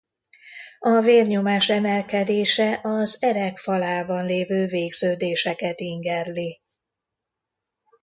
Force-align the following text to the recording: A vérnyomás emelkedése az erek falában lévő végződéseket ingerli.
A 0.79 1.01
vérnyomás 1.01 1.69
emelkedése 1.69 2.79
az 2.83 3.17
erek 3.21 3.57
falában 3.57 4.25
lévő 4.25 4.65
végződéseket 4.65 5.79
ingerli. 5.79 6.61